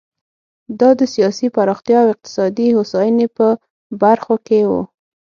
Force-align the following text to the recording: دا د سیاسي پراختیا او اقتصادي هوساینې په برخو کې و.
دا 0.79 0.89
د 0.99 1.01
سیاسي 1.13 1.47
پراختیا 1.55 1.99
او 2.03 2.09
اقتصادي 2.13 2.67
هوساینې 2.75 3.27
په 3.37 3.47
برخو 4.01 4.35
کې 4.47 4.59
و. 4.69 4.71